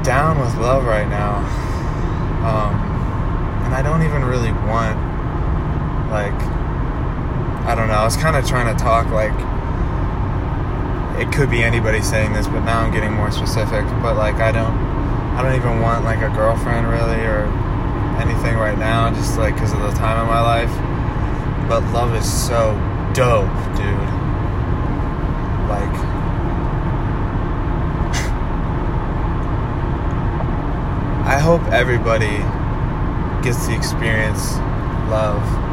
down 0.03 0.39
with 0.39 0.55
love 0.57 0.85
right 0.85 1.07
now. 1.07 1.37
Um, 2.47 2.73
and 3.65 3.73
I 3.75 3.81
don't 3.81 4.03
even 4.03 4.23
really 4.23 4.51
want 4.51 4.97
like 6.09 6.56
I 7.67 7.75
don't 7.75 7.89
know. 7.89 7.95
I 7.95 8.05
was 8.05 8.15
kind 8.15 8.37
of 8.37 8.47
trying 8.47 8.73
to 8.73 8.81
talk 8.81 9.11
like 9.11 9.35
it 11.19 11.29
could 11.33 11.49
be 11.49 11.63
anybody 11.63 12.01
saying 12.01 12.31
this, 12.31 12.47
but 12.47 12.61
now 12.61 12.79
I'm 12.79 12.93
getting 12.93 13.11
more 13.11 13.29
specific. 13.29 13.83
But 14.01 14.15
like, 14.15 14.35
I 14.35 14.53
don't, 14.53 14.71
I 15.35 15.43
don't 15.43 15.53
even 15.53 15.81
want 15.81 16.05
like 16.05 16.19
a 16.19 16.29
girlfriend 16.29 16.87
really 16.87 17.19
or 17.25 17.43
anything 18.23 18.55
right 18.55 18.77
now, 18.77 19.13
just 19.13 19.37
like 19.37 19.55
because 19.55 19.73
of 19.73 19.81
the 19.81 19.91
time 19.91 20.21
of 20.21 20.27
my 20.27 20.39
life. 20.39 20.71
But 21.67 21.83
love 21.91 22.15
is 22.15 22.23
so 22.23 22.71
dope, 23.13 23.51
dude. 23.75 23.99
Like, 25.67 25.91
I 31.27 31.37
hope 31.37 31.63
everybody 31.73 32.37
gets 33.43 33.67
to 33.67 33.75
experience 33.75 34.55
love. 35.11 35.66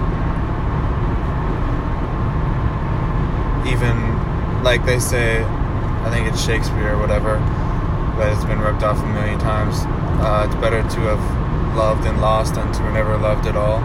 Even 3.74 4.62
like 4.62 4.86
they 4.86 5.00
say, 5.00 5.42
I 5.42 6.10
think 6.10 6.28
it's 6.28 6.44
Shakespeare 6.44 6.94
or 6.94 6.98
whatever, 6.98 7.38
but 8.16 8.32
it's 8.32 8.44
been 8.44 8.60
ripped 8.60 8.84
off 8.84 9.02
a 9.02 9.06
million 9.06 9.38
times. 9.40 9.74
Uh, 10.22 10.46
it's 10.46 10.54
better 10.60 10.82
to 10.82 11.00
have 11.10 11.76
loved 11.76 12.06
and 12.06 12.20
lost 12.20 12.54
than 12.54 12.72
to 12.72 12.82
have 12.82 12.94
never 12.94 13.16
loved 13.18 13.48
at 13.48 13.56
all. 13.56 13.80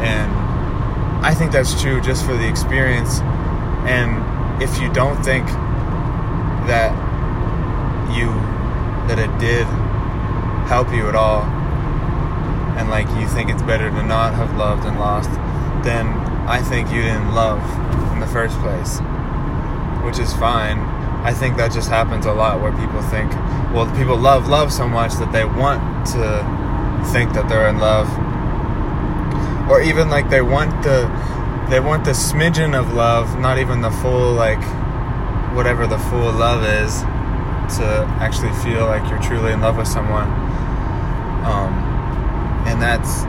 And 0.00 0.30
I 1.26 1.34
think 1.34 1.50
that's 1.50 1.80
true 1.82 2.00
just 2.00 2.24
for 2.24 2.36
the 2.36 2.48
experience. 2.48 3.18
And 3.84 4.62
if 4.62 4.80
you 4.80 4.92
don't 4.92 5.20
think 5.24 5.46
that 6.70 6.94
you 8.16 8.28
that 9.08 9.18
it 9.18 9.32
did 9.40 9.66
help 10.68 10.92
you 10.92 11.08
at 11.08 11.16
all, 11.16 11.42
and 12.78 12.88
like 12.88 13.08
you 13.20 13.26
think 13.26 13.50
it's 13.50 13.62
better 13.62 13.90
to 13.90 14.02
not 14.04 14.34
have 14.34 14.56
loved 14.56 14.86
and 14.86 15.00
lost, 15.00 15.30
then 15.82 16.06
I 16.46 16.62
think 16.62 16.90
you 16.90 17.02
didn't 17.02 17.34
love 17.34 17.60
first 18.32 18.56
place, 18.60 18.98
which 20.04 20.18
is 20.18 20.32
fine. 20.34 20.78
I 21.22 21.34
think 21.34 21.56
that 21.58 21.72
just 21.72 21.88
happens 21.90 22.26
a 22.26 22.32
lot 22.32 22.62
where 22.62 22.72
people 22.72 23.02
think, 23.02 23.30
well, 23.74 23.84
people 23.96 24.16
love 24.16 24.48
love 24.48 24.72
so 24.72 24.88
much 24.88 25.12
that 25.14 25.32
they 25.32 25.44
want 25.44 26.06
to 26.14 26.22
think 27.12 27.32
that 27.34 27.48
they're 27.48 27.68
in 27.68 27.78
love, 27.78 28.08
or 29.70 29.82
even 29.82 30.08
like 30.08 30.30
they 30.30 30.42
want 30.42 30.70
the 30.82 31.08
they 31.68 31.80
want 31.80 32.04
the 32.04 32.12
smidgen 32.12 32.78
of 32.78 32.94
love, 32.94 33.38
not 33.38 33.58
even 33.58 33.80
the 33.80 33.90
full 33.90 34.32
like 34.32 34.62
whatever 35.54 35.86
the 35.86 35.98
full 35.98 36.32
love 36.32 36.64
is, 36.64 37.02
to 37.76 38.06
actually 38.18 38.52
feel 38.64 38.86
like 38.86 39.08
you're 39.10 39.22
truly 39.22 39.52
in 39.52 39.60
love 39.60 39.76
with 39.76 39.88
someone. 39.88 40.28
Um, 41.44 41.72
and 42.66 42.80
that's 42.80 43.24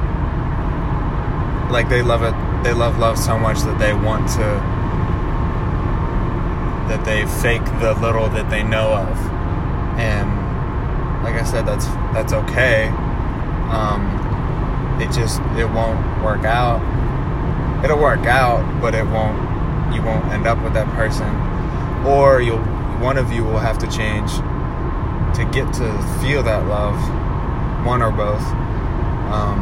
like 1.71 1.89
they 1.89 2.01
love 2.01 2.23
it. 2.23 2.63
They 2.63 2.73
love 2.73 2.97
love 2.99 3.17
so 3.17 3.37
much 3.37 3.59
that 3.61 3.79
they 3.79 3.93
want 3.93 4.29
to 4.29 4.70
that 6.91 7.05
they 7.05 7.25
fake 7.41 7.63
the 7.79 7.93
little 8.01 8.27
that 8.29 8.49
they 8.49 8.63
know 8.63 8.93
of, 8.93 9.17
and 9.97 10.27
like 11.23 11.35
I 11.35 11.43
said, 11.45 11.65
that's 11.65 11.85
that's 12.13 12.33
okay. 12.33 12.87
Um, 13.71 14.99
it 15.01 15.09
just 15.13 15.39
it 15.55 15.65
won't 15.65 15.99
work 16.21 16.43
out. 16.43 16.81
It'll 17.85 17.97
work 17.97 18.25
out, 18.25 18.81
but 18.81 18.93
it 18.93 19.05
won't. 19.05 19.39
You 19.95 20.01
won't 20.01 20.25
end 20.33 20.47
up 20.47 20.61
with 20.63 20.73
that 20.73 20.87
person, 20.95 21.29
or 22.05 22.41
you'll 22.41 22.59
one 22.99 23.17
of 23.17 23.31
you 23.31 23.43
will 23.43 23.59
have 23.59 23.77
to 23.79 23.87
change 23.87 24.29
to 25.37 25.45
get 25.53 25.73
to 25.75 25.87
feel 26.21 26.43
that 26.43 26.67
love, 26.67 26.99
one 27.85 28.01
or 28.01 28.11
both. 28.11 28.43
Um, 29.31 29.59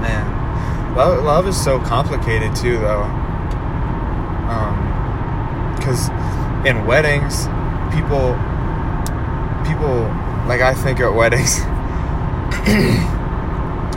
man, 0.00 0.96
love 0.96 1.22
love 1.22 1.46
is 1.46 1.62
so 1.62 1.78
complicated 1.80 2.56
too, 2.56 2.78
though. 2.78 3.04
Because 5.86 6.08
in 6.66 6.84
weddings, 6.84 7.46
people 7.94 8.34
people 9.62 10.02
like 10.50 10.60
I 10.60 10.74
think 10.74 10.98
at 10.98 11.14
weddings. 11.14 11.60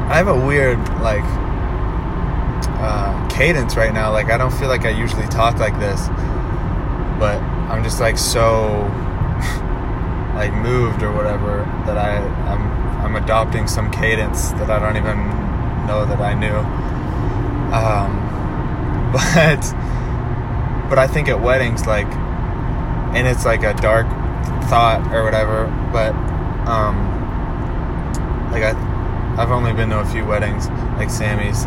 I 0.06 0.14
have 0.14 0.28
a 0.28 0.46
weird 0.46 0.78
like 1.02 1.24
uh, 2.78 3.28
cadence 3.28 3.76
right 3.76 3.92
now. 3.92 4.12
Like 4.12 4.30
I 4.30 4.38
don't 4.38 4.54
feel 4.54 4.68
like 4.68 4.86
I 4.86 4.92
usually 4.92 5.26
talk 5.30 5.58
like 5.58 5.80
this, 5.80 6.10
but 7.18 7.42
I'm 7.72 7.84
just 7.84 8.00
like 8.00 8.20
so 8.20 8.84
like 10.36 10.54
moved 10.62 11.02
or 11.02 11.12
whatever 11.12 11.66
that 11.88 11.98
I 11.98 12.18
I'm 12.52 12.70
I'm 13.02 13.16
adopting 13.16 13.66
some 13.66 13.90
cadence 13.90 14.52
that 14.52 14.70
I 14.70 14.78
don't 14.78 14.96
even 14.96 15.18
know 15.88 16.06
that 16.06 16.22
I 16.22 16.36
knew. 16.36 16.54
Um, 17.74 18.30
but 19.12 19.79
but 20.90 21.00
I 21.00 21.08
think 21.08 21.30
at 21.30 21.40
weddings 21.42 21.86
like, 21.86 22.08
and 23.16 23.28
it's 23.28 23.46
like 23.46 23.64
a 23.64 23.74
dark 23.76 24.08
thought 24.70 25.02
or 25.14 25.24
whatever. 25.24 25.66
But 25.92 26.14
um, 26.68 26.98
like 28.52 28.64
I 28.64 29.36
I've 29.38 29.52
only 29.52 29.74
been 29.74 29.90
to 29.90 30.00
a 30.00 30.06
few 30.06 30.26
weddings 30.26 30.68
like 30.98 31.10
Sammy's 31.10 31.64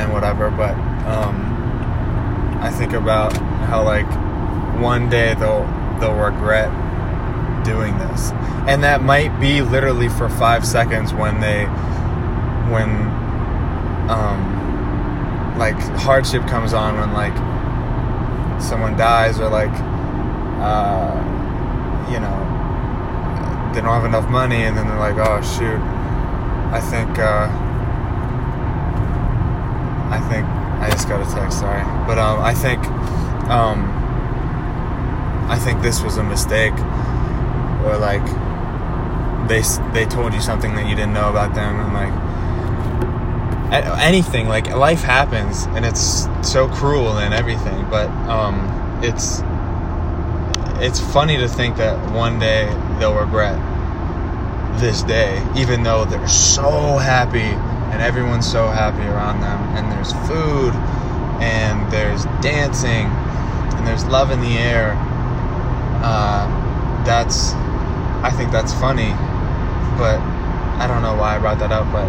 and 0.00 0.12
whatever. 0.12 0.50
But 0.50 0.74
um, 1.06 2.58
I 2.60 2.70
think 2.70 2.92
about 2.92 3.36
how 3.36 3.84
like 3.84 4.06
one 4.80 5.08
day 5.08 5.34
they'll 5.34 5.66
they'll 6.00 6.14
regret 6.14 6.70
doing 7.64 7.98
this 7.98 8.30
and 8.66 8.82
that 8.82 9.02
might 9.02 9.38
be 9.40 9.62
literally 9.62 10.08
for 10.08 10.28
five 10.28 10.66
seconds 10.66 11.14
when 11.14 11.40
they 11.40 11.64
when 12.70 12.90
um 14.10 15.56
like 15.58 15.76
hardship 16.00 16.42
comes 16.46 16.72
on 16.72 16.96
when 16.98 17.12
like 17.12 17.34
someone 18.60 18.96
dies 18.96 19.38
or 19.40 19.48
like 19.48 19.72
uh 20.60 21.14
you 22.10 22.18
know 22.20 22.36
they 23.74 23.80
don't 23.80 23.92
have 23.92 24.04
enough 24.04 24.28
money 24.30 24.64
and 24.64 24.76
then 24.76 24.86
they're 24.88 24.98
like 24.98 25.16
oh 25.16 25.40
shoot. 25.42 25.80
I 26.72 26.80
think 26.80 27.18
uh 27.18 27.48
i 30.10 30.20
think 30.28 30.46
i 30.80 30.88
just 30.90 31.08
got 31.08 31.20
a 31.20 31.34
text 31.34 31.60
sorry. 31.60 31.82
But 32.06 32.18
um 32.18 32.40
i 32.40 32.54
think 32.54 32.84
um 33.50 33.92
i 35.48 35.58
think 35.58 35.82
this 35.82 36.02
was 36.02 36.16
a 36.16 36.22
mistake 36.22 36.74
or 37.84 37.96
like 37.98 38.24
they 39.48 39.62
they 39.92 40.06
told 40.06 40.34
you 40.34 40.40
something 40.40 40.74
that 40.74 40.88
you 40.88 40.94
didn't 40.96 41.12
know 41.12 41.28
about 41.30 41.54
them 41.54 41.78
and 41.80 41.92
like 41.94 42.12
anything 43.72 44.48
like 44.48 44.68
life 44.74 45.02
happens 45.02 45.64
and 45.70 45.84
it's 45.84 46.28
so 46.42 46.68
cruel 46.68 47.18
and 47.18 47.34
everything 47.34 47.88
but 47.90 48.08
um 48.28 49.00
it's 49.02 49.42
it's 50.80 51.00
funny 51.12 51.36
to 51.36 51.48
think 51.48 51.76
that 51.76 51.96
one 52.12 52.38
day 52.38 52.66
they'll 52.98 53.18
regret 53.18 53.58
this 54.80 55.02
day 55.02 55.44
even 55.56 55.82
though 55.82 56.04
they're 56.04 56.28
so 56.28 56.96
happy 56.98 57.56
and 57.92 58.02
everyone's 58.02 58.50
so 58.50 58.68
happy 58.68 59.06
around 59.08 59.40
them 59.40 59.58
and 59.76 59.90
there's 59.90 60.12
food 60.28 60.74
and 61.40 61.90
there's 61.92 62.24
dancing 62.42 63.06
and 63.76 63.86
there's 63.86 64.04
love 64.06 64.30
in 64.30 64.40
the 64.40 64.58
air. 64.58 64.94
Uh, 66.02 66.46
that's 67.04 67.52
I 68.22 68.30
think 68.30 68.50
that's 68.50 68.72
funny, 68.74 69.10
but 69.96 70.18
I 70.80 70.86
don't 70.88 71.02
know 71.02 71.14
why 71.14 71.36
I 71.36 71.38
brought 71.38 71.58
that 71.60 71.72
up, 71.72 71.90
but 71.92 72.08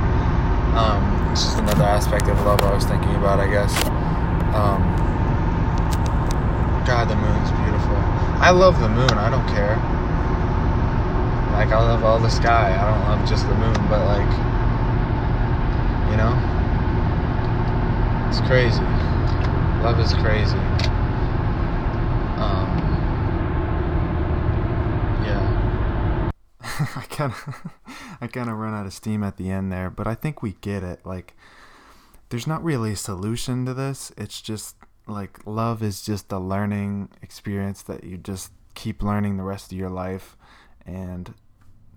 um, 0.78 1.32
it's 1.32 1.44
just 1.44 1.58
another 1.58 1.84
aspect 1.84 2.28
of 2.28 2.38
love 2.42 2.62
I 2.62 2.74
was 2.74 2.86
thinking 2.86 3.16
about, 3.16 3.40
I 3.40 3.50
guess. 3.50 3.74
Um, 4.54 4.86
God, 6.86 7.10
the 7.10 7.16
moon's 7.16 7.52
beautiful. 7.66 7.98
I 8.38 8.52
love 8.52 8.80
the 8.80 8.88
moon, 8.88 9.10
I 9.10 9.30
don't 9.30 9.48
care. 9.50 9.76
Like, 11.58 11.70
I 11.74 11.82
love 11.82 12.04
all 12.04 12.20
the 12.20 12.30
sky, 12.30 12.78
I 12.78 12.92
don't 12.92 13.02
love 13.10 13.28
just 13.28 13.48
the 13.48 13.56
moon, 13.56 13.74
but 13.90 14.06
like, 14.06 14.32
you 16.12 16.18
know? 16.18 16.34
It's 18.30 18.40
crazy. 18.42 18.82
Love 19.82 20.00
is 20.00 20.13
crazy. 20.13 20.62
Um, 22.38 22.70
yeah. 25.26 26.32
I 26.96 27.06
of 27.10 27.34
I 28.19 28.27
kind 28.27 28.49
of 28.49 28.58
run 28.58 28.73
out 28.73 28.86
of 28.86 28.93
steam 28.93 29.23
at 29.23 29.38
the 29.38 29.49
end 29.49 29.71
there, 29.71 29.89
but 29.89 30.08
I 30.08 30.15
think 30.15 30.41
we 30.41 30.53
get 30.62 30.84
it. 30.84 31.06
Like 31.06 31.36
there's 32.30 32.47
not 32.47 32.63
really 32.63 32.93
a 32.93 32.95
solution 32.95 33.65
to 33.65 33.73
this. 33.73 34.12
It's 34.17 34.41
just 34.41 34.75
like 35.08 35.45
love 35.45 35.84
is 35.84 36.01
just 36.01 36.32
a 36.32 36.39
learning 36.39 37.10
experience 37.21 37.82
that 37.84 38.03
you 38.03 38.17
just 38.17 38.51
keep 38.73 39.01
learning 39.01 39.38
the 39.38 39.43
rest 39.43 39.71
of 39.71 39.77
your 39.77 39.89
life 39.89 40.36
and 40.86 41.34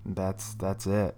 that's 0.05 0.55
that's 0.55 0.87
it. 0.87 1.17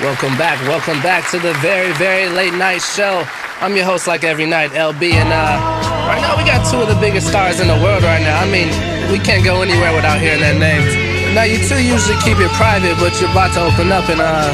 Welcome 0.00 0.38
back. 0.38 0.60
Welcome 0.68 1.02
back 1.02 1.28
to 1.32 1.38
the 1.40 1.52
very 1.54 1.92
very 1.94 2.28
late 2.28 2.54
night 2.54 2.78
show. 2.78 3.26
I'm 3.60 3.74
your 3.74 3.84
host 3.84 4.06
like 4.06 4.22
every 4.22 4.46
night, 4.46 4.70
LB 4.70 5.12
and 5.14 5.32
uh 5.32 6.06
right 6.06 6.20
now 6.20 6.36
we 6.36 6.44
got 6.44 6.70
two 6.70 6.80
of 6.80 6.88
the 6.88 7.00
biggest 7.00 7.26
stars 7.26 7.58
in 7.58 7.66
the 7.66 7.80
world 7.82 8.04
right 8.04 8.22
now. 8.22 8.40
I 8.40 8.46
mean, 8.50 8.68
we 9.10 9.18
can't 9.18 9.44
go 9.44 9.62
anywhere 9.62 9.92
without 9.94 10.20
hearing 10.20 10.40
their 10.40 10.58
names. 10.58 11.07
Now, 11.38 11.44
you 11.44 11.62
two 11.70 11.78
usually 11.78 12.18
keep 12.26 12.42
it 12.42 12.50
private, 12.58 12.98
but 12.98 13.14
you're 13.20 13.30
about 13.30 13.54
to 13.54 13.62
open 13.62 13.94
up 13.94 14.10
and 14.10 14.18
uh, 14.18 14.50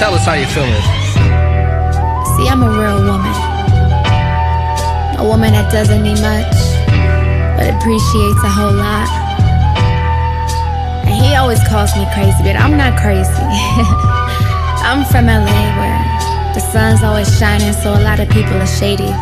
tell 0.00 0.16
us 0.16 0.24
how 0.24 0.32
you're 0.32 0.48
feeling. 0.48 0.72
See, 2.40 2.48
I'm 2.48 2.64
a 2.64 2.72
real 2.72 3.04
woman. 3.04 3.36
A 5.20 5.24
woman 5.28 5.52
that 5.52 5.68
doesn't 5.68 6.00
need 6.00 6.16
much, 6.24 6.56
but 7.60 7.68
appreciates 7.68 8.40
a 8.40 8.48
whole 8.48 8.72
lot. 8.72 9.12
And 11.04 11.12
he 11.20 11.36
always 11.36 11.60
calls 11.68 11.92
me 11.92 12.08
crazy, 12.16 12.48
but 12.48 12.56
I'm 12.56 12.80
not 12.80 12.96
crazy. 12.96 13.28
I'm 14.80 15.04
from 15.04 15.28
LA 15.28 15.60
where 15.76 16.00
the 16.56 16.64
sun's 16.64 17.04
always 17.04 17.28
shining, 17.36 17.76
so 17.76 17.92
a 17.92 18.00
lot 18.00 18.24
of 18.24 18.30
people 18.32 18.56
are 18.56 18.72
shady. 18.80 19.12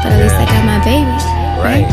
But 0.00 0.08
at 0.08 0.24
least 0.24 0.40
I 0.40 0.48
got 0.48 0.64
my 0.64 0.80
baby. 0.88 1.12
Right. 1.60 1.84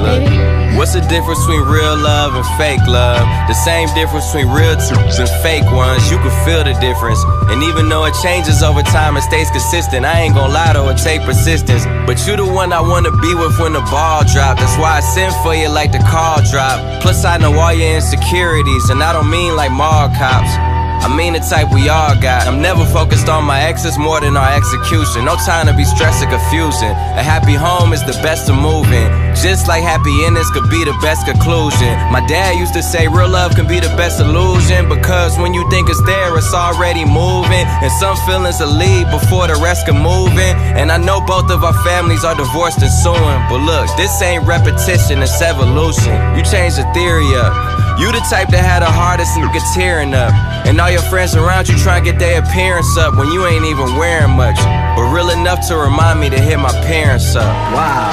Look, 0.00 0.24
Baby. 0.24 0.53
What's 0.76 0.92
the 0.92 1.00
difference 1.06 1.40
between 1.46 1.62
real 1.66 1.96
love 1.96 2.34
and 2.34 2.46
fake 2.58 2.82
love? 2.86 3.22
The 3.48 3.54
same 3.54 3.88
difference 3.94 4.26
between 4.32 4.52
real 4.52 4.74
tunes 4.76 5.18
and 5.18 5.28
fake 5.42 5.66
ones. 5.70 6.10
You 6.10 6.18
can 6.18 6.34
feel 6.44 6.62
the 6.64 6.74
difference. 6.80 7.22
And 7.50 7.62
even 7.62 7.88
though 7.88 8.04
it 8.04 8.14
changes 8.22 8.62
over 8.62 8.82
time 8.82 9.16
and 9.16 9.24
stays 9.24 9.50
consistent, 9.50 10.04
I 10.04 10.20
ain't 10.20 10.34
gonna 10.34 10.52
lie 10.52 10.72
though, 10.72 10.88
it 10.88 10.98
take 10.98 11.22
persistence. 11.22 11.86
But 12.06 12.18
you 12.26 12.36
the 12.36 12.46
one 12.46 12.72
I 12.72 12.80
wanna 12.80 13.12
be 13.22 13.34
with 13.34 13.58
when 13.58 13.72
the 13.72 13.84
ball 13.90 14.24
drop. 14.24 14.58
That's 14.58 14.76
why 14.78 14.98
I 14.98 15.00
send 15.00 15.34
for 15.42 15.54
you 15.54 15.68
like 15.68 15.92
the 15.92 16.02
call 16.10 16.42
drop. 16.50 17.02
Plus 17.02 17.24
I 17.24 17.38
know 17.38 17.54
all 17.58 17.72
your 17.72 17.96
insecurities, 17.96 18.90
and 18.90 19.02
I 19.02 19.12
don't 19.12 19.30
mean 19.30 19.56
like 19.56 19.70
mall 19.70 20.08
cops. 20.18 20.73
I 21.04 21.12
mean 21.12 21.34
the 21.34 21.44
type 21.44 21.68
we 21.68 21.92
all 21.92 22.16
got. 22.16 22.48
I'm 22.48 22.64
never 22.64 22.80
focused 22.88 23.28
on 23.28 23.44
my 23.44 23.60
exes 23.60 23.98
more 23.98 24.24
than 24.24 24.38
our 24.40 24.56
execution. 24.56 25.28
No 25.28 25.36
time 25.36 25.68
to 25.68 25.76
be 25.76 25.84
stressed 25.84 26.24
or 26.24 26.32
confusing. 26.32 26.96
A 27.20 27.20
happy 27.20 27.52
home 27.52 27.92
is 27.92 28.00
the 28.08 28.16
best 28.24 28.48
of 28.48 28.56
moving. 28.56 29.12
Just 29.36 29.68
like 29.68 29.84
happy 29.84 30.24
endings 30.24 30.48
could 30.56 30.64
be 30.72 30.80
the 30.80 30.96
best 31.04 31.28
conclusion. 31.28 31.92
My 32.08 32.24
dad 32.24 32.56
used 32.56 32.72
to 32.72 32.82
say 32.82 33.06
real 33.06 33.28
love 33.28 33.52
can 33.52 33.68
be 33.68 33.84
the 33.84 33.92
best 34.00 34.16
illusion 34.18 34.88
because 34.88 35.36
when 35.36 35.52
you 35.52 35.68
think 35.68 35.92
it's 35.92 36.00
there, 36.08 36.32
it's 36.40 36.54
already 36.56 37.04
moving. 37.04 37.68
And 37.84 37.92
some 38.00 38.16
feelings 38.24 38.64
will 38.64 38.72
leave 38.72 39.04
before 39.12 39.44
the 39.44 39.60
rest 39.60 39.84
can 39.84 40.00
move 40.00 40.32
in. 40.40 40.56
And 40.80 40.88
I 40.88 40.96
know 40.96 41.20
both 41.20 41.52
of 41.52 41.68
our 41.68 41.76
families 41.84 42.24
are 42.24 42.34
divorced 42.34 42.80
and 42.80 42.88
suing. 43.04 43.40
But 43.52 43.60
look, 43.60 43.92
this 44.00 44.22
ain't 44.24 44.48
repetition, 44.48 45.20
it's 45.20 45.36
evolution. 45.42 46.16
You 46.32 46.40
change 46.48 46.80
the 46.80 46.88
theory 46.96 47.28
up. 47.36 47.73
You 47.94 48.10
the 48.10 48.18
type 48.26 48.50
that 48.50 48.58
had 48.66 48.82
the 48.82 48.90
hardest 48.90 49.38
nigga 49.38 49.62
tearing 49.70 50.14
up. 50.18 50.34
And 50.66 50.80
all 50.82 50.90
your 50.90 51.04
friends 51.06 51.38
around 51.38 51.68
you 51.70 51.78
try 51.78 52.02
to 52.02 52.04
get 52.04 52.18
their 52.18 52.42
appearance 52.42 52.90
up 52.98 53.14
when 53.14 53.30
you 53.30 53.46
ain't 53.46 53.62
even 53.64 53.94
wearing 53.94 54.34
much. 54.34 54.58
But 54.98 55.14
real 55.14 55.30
enough 55.30 55.62
to 55.70 55.78
remind 55.78 56.18
me 56.18 56.26
to 56.30 56.40
hit 56.40 56.58
my 56.58 56.74
parents 56.90 57.38
up. 57.38 57.46
Wow. 57.70 58.10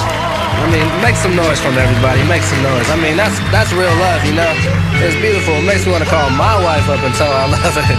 I 0.61 0.69
mean, 0.69 0.85
make 1.01 1.17
some 1.17 1.33
noise 1.33 1.57
from 1.57 1.73
everybody. 1.81 2.21
Make 2.29 2.45
some 2.45 2.61
noise. 2.61 2.85
I 2.93 2.97
mean, 3.01 3.17
that's 3.17 3.33
that's 3.49 3.73
real 3.73 3.89
love, 3.97 4.21
you 4.21 4.37
know. 4.37 4.53
It's 5.01 5.17
beautiful. 5.17 5.57
It 5.57 5.65
makes 5.65 5.81
me 5.89 5.97
want 5.97 6.05
to 6.05 6.09
call 6.13 6.29
my 6.29 6.61
wife 6.61 6.85
up 6.85 7.01
and 7.01 7.09
tell 7.17 7.33
her 7.33 7.41
I 7.41 7.49
love 7.49 7.73
her. 7.73 7.97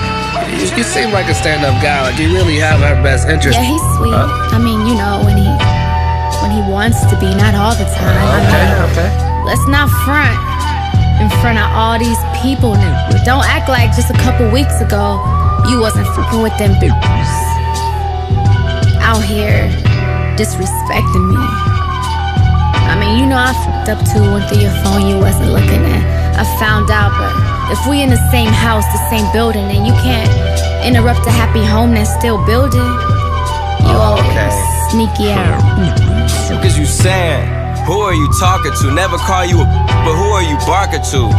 You, 0.54 0.70
you 0.78 0.84
seem 0.86 1.10
like 1.10 1.26
a 1.26 1.34
stand-up 1.34 1.82
guy. 1.82 2.06
Like 2.06 2.14
you 2.22 2.30
really 2.30 2.62
have 2.62 2.78
her 2.78 2.94
best 3.02 3.26
interest. 3.26 3.58
Yeah, 3.58 3.66
he's 3.66 3.82
sweet. 3.98 4.14
I 4.14 4.58
mean, 4.62 4.86
you 4.86 4.94
know, 4.94 5.18
when 5.26 5.34
he 5.34 5.50
when 6.46 6.50
he 6.54 6.62
wants 6.70 7.02
to 7.10 7.18
be, 7.18 7.26
not 7.34 7.58
all 7.58 7.74
the 7.74 7.88
time. 7.90 8.14
I 8.14 8.38
Okay, 8.46 8.62
mean, 8.70 8.86
okay. 8.94 9.10
let's 9.42 9.66
not 9.66 9.90
front 10.06 10.38
in 11.20 11.28
front 11.42 11.58
of 11.58 11.66
all 11.74 11.98
these 11.98 12.18
people. 12.40 12.74
Now. 12.74 13.08
Don't 13.24 13.44
act 13.44 13.68
like 13.68 13.94
just 13.94 14.10
a 14.10 14.18
couple 14.24 14.50
weeks 14.50 14.80
ago 14.80 15.20
you 15.70 15.78
wasn't 15.78 16.06
fucking 16.16 16.42
with 16.42 16.56
them 16.58 16.72
bitches 16.82 17.30
out 19.02 19.22
here 19.22 19.68
disrespecting 20.36 21.28
me. 21.30 21.36
I 22.90 22.96
mean, 22.98 23.18
you 23.18 23.26
know 23.26 23.36
I 23.38 23.52
fucked 23.64 23.88
up 23.90 24.00
too. 24.10 24.22
Went 24.32 24.48
through 24.48 24.62
your 24.62 24.74
phone, 24.82 25.06
you 25.08 25.18
wasn't 25.18 25.50
looking 25.52 25.84
at. 25.86 26.02
I 26.38 26.44
found 26.58 26.90
out, 26.90 27.12
but 27.14 27.32
if 27.72 27.78
we 27.88 28.02
in 28.02 28.10
the 28.10 28.20
same 28.30 28.48
house, 28.50 28.84
the 28.92 29.02
same 29.10 29.30
building, 29.32 29.64
and 29.70 29.86
you 29.86 29.92
can't 30.02 30.30
interrupt 30.86 31.26
a 31.26 31.30
happy 31.30 31.64
home 31.64 31.92
that's 31.94 32.12
still 32.18 32.44
building, 32.44 32.80
you 32.80 33.94
Oh, 33.94 34.16
always 34.18 34.26
okay. 34.30 34.50
sneaky 34.90 35.30
out. 35.30 35.60
Cause 36.62 36.78
you 36.78 36.86
saying, 36.86 37.46
who 37.86 38.00
are 38.00 38.14
you 38.14 38.28
talking 38.38 38.72
to? 38.80 38.94
Never 38.94 39.16
call 39.18 39.44
you 39.44 39.60
a 39.60 39.82
but 40.04 40.16
who 40.16 40.30
are 40.34 40.42
you 40.42 40.56
barking 40.66 41.02
to? 41.14 41.30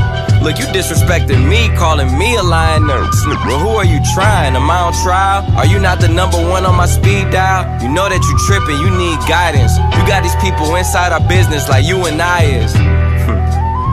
Look, 0.41 0.57
you 0.57 0.65
disrespecting 0.71 1.47
me, 1.49 1.67
calling 1.75 2.17
me 2.17 2.35
a 2.35 2.43
lying 2.43 2.87
nurse. 2.87 3.25
Well, 3.25 3.59
who 3.59 3.69
are 3.75 3.85
you 3.85 3.99
trying? 4.13 4.55
Am 4.55 4.69
I 4.69 4.79
on 4.79 4.93
trial? 5.03 5.43
Are 5.57 5.65
you 5.65 5.79
not 5.79 5.99
the 5.99 6.07
number 6.07 6.37
one 6.37 6.65
on 6.65 6.75
my 6.75 6.85
speed 6.85 7.29
dial? 7.31 7.67
You 7.81 7.89
know 7.89 8.07
that 8.07 8.23
you 8.23 8.35
tripping, 8.47 8.79
you 8.79 8.89
need 8.91 9.19
guidance. 9.27 9.75
You 9.95 10.07
got 10.07 10.23
these 10.23 10.35
people 10.37 10.75
inside 10.75 11.11
our 11.11 11.25
business 11.27 11.67
like 11.67 11.85
you 11.85 12.05
and 12.05 12.21
I 12.21 12.43
is. 12.43 13.02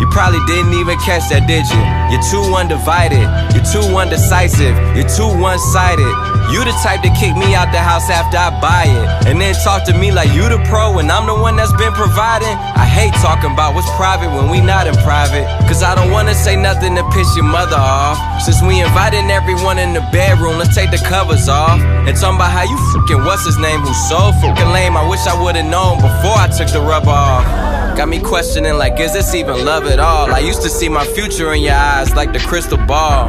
You 0.00 0.08
probably 0.08 0.40
didn't 0.48 0.72
even 0.72 0.98
catch 1.04 1.28
that, 1.28 1.44
did 1.44 1.68
you? 1.68 1.82
You're 2.08 2.24
too 2.32 2.56
undivided, 2.56 3.20
you're 3.52 3.68
too 3.68 3.84
undecisive, 3.92 4.72
you're 4.96 5.06
too 5.06 5.28
one 5.36 5.60
sided. 5.60 6.08
You 6.50 6.64
the 6.66 6.74
type 6.82 7.04
to 7.06 7.12
kick 7.14 7.36
me 7.38 7.54
out 7.54 7.70
the 7.70 7.78
house 7.78 8.10
after 8.10 8.34
I 8.34 8.50
buy 8.58 8.90
it. 8.90 9.28
And 9.30 9.38
then 9.38 9.54
talk 9.62 9.84
to 9.86 9.94
me 9.94 10.10
like 10.10 10.32
you 10.34 10.48
the 10.48 10.58
pro 10.66 10.98
and 10.98 11.06
I'm 11.06 11.30
the 11.30 11.36
one 11.36 11.54
that's 11.54 11.70
been 11.78 11.92
providing. 11.92 12.50
I 12.74 12.82
hate 12.82 13.14
talking 13.22 13.52
about 13.52 13.76
what's 13.76 13.86
private 13.94 14.34
when 14.34 14.50
we 14.50 14.58
not 14.60 14.88
in 14.88 14.96
private. 15.06 15.46
Cause 15.70 15.84
I 15.84 15.94
don't 15.94 16.10
wanna 16.10 16.34
say 16.34 16.56
nothing 16.56 16.96
to 16.96 17.06
piss 17.14 17.36
your 17.36 17.46
mother 17.46 17.78
off. 17.78 18.18
Since 18.42 18.62
we 18.66 18.82
inviting 18.82 19.30
everyone 19.30 19.78
in 19.78 19.94
the 19.94 20.02
bedroom, 20.10 20.58
let's 20.58 20.74
take 20.74 20.90
the 20.90 20.98
covers 21.06 21.46
off. 21.48 21.78
And 21.78 22.16
talking 22.18 22.34
about 22.34 22.50
how 22.50 22.66
you 22.66 22.76
fucking 22.98 23.22
what's 23.22 23.46
his 23.46 23.58
name 23.58 23.86
who's 23.86 24.08
so 24.08 24.32
fucking 24.42 24.72
lame. 24.74 24.96
I 24.96 25.06
wish 25.06 25.22
I 25.28 25.40
would've 25.40 25.64
known 25.66 26.02
before 26.02 26.34
I 26.34 26.50
took 26.50 26.66
the 26.74 26.80
rubber 26.80 27.14
off. 27.14 27.79
Got 27.96 28.08
me 28.08 28.20
questioning 28.20 28.74
like, 28.74 28.98
is 28.98 29.12
this 29.12 29.34
even 29.34 29.64
love 29.64 29.84
at 29.84 29.98
all? 29.98 30.32
I 30.32 30.38
used 30.38 30.62
to 30.62 30.68
see 30.68 30.88
my 30.88 31.04
future 31.04 31.52
in 31.52 31.62
your 31.62 31.74
eyes 31.74 32.14
like 32.14 32.32
the 32.32 32.38
crystal 32.38 32.78
ball. 32.86 33.28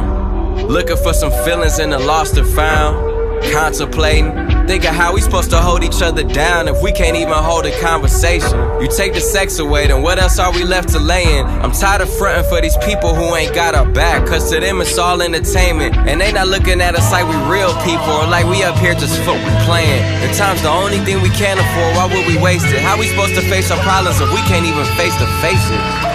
Looking 0.66 0.96
for 0.96 1.12
some 1.12 1.30
feelings 1.44 1.78
in 1.78 1.90
the 1.90 1.98
lost 1.98 2.36
and 2.38 2.46
found. 2.48 3.11
Contemplating, 3.50 4.32
thinking 4.66 4.92
how 4.92 5.12
we 5.12 5.20
supposed 5.20 5.50
to 5.50 5.58
hold 5.58 5.82
each 5.82 6.00
other 6.00 6.22
down 6.22 6.68
if 6.68 6.80
we 6.82 6.92
can't 6.92 7.16
even 7.16 7.34
hold 7.34 7.66
a 7.66 7.80
conversation. 7.80 8.56
You 8.80 8.88
take 8.88 9.14
the 9.14 9.20
sex 9.20 9.58
away, 9.58 9.88
then 9.88 10.02
what 10.02 10.18
else 10.18 10.38
are 10.38 10.52
we 10.52 10.64
left 10.64 10.90
to 10.90 10.98
lay 10.98 11.24
in? 11.38 11.44
I'm 11.46 11.72
tired 11.72 12.00
of 12.00 12.08
fronting 12.16 12.48
for 12.48 12.60
these 12.60 12.76
people 12.78 13.14
who 13.14 13.34
ain't 13.34 13.54
got 13.54 13.74
our 13.74 13.86
back, 13.86 14.26
cause 14.26 14.50
to 14.50 14.60
them 14.60 14.80
it's 14.80 14.96
all 14.96 15.20
entertainment. 15.20 15.96
And 15.96 16.20
they 16.20 16.32
not 16.32 16.48
looking 16.48 16.80
at 16.80 16.94
us 16.94 17.10
like 17.10 17.26
we 17.26 17.36
real 17.50 17.74
people 17.82 18.14
or 18.14 18.26
like 18.26 18.46
we 18.46 18.62
up 18.62 18.76
here 18.78 18.94
just 18.94 19.18
fucking 19.20 19.58
playing. 19.66 20.02
And 20.22 20.36
time's 20.36 20.62
the 20.62 20.70
only 20.70 20.98
thing 20.98 21.20
we 21.20 21.30
can't 21.30 21.58
afford, 21.60 21.96
why 21.96 22.06
would 22.06 22.26
we 22.26 22.40
waste 22.40 22.66
it? 22.66 22.80
How 22.80 22.98
we 22.98 23.06
supposed 23.08 23.34
to 23.34 23.42
face 23.42 23.70
our 23.70 23.80
problems 23.82 24.20
if 24.20 24.30
we 24.30 24.40
can't 24.48 24.64
even 24.64 24.84
face 24.96 25.16
to 25.18 25.26
face 25.42 25.66
it? 25.70 26.11